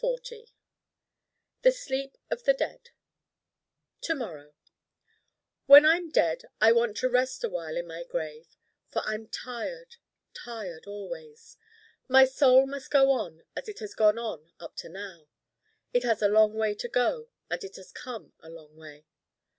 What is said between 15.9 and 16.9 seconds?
It has a long way to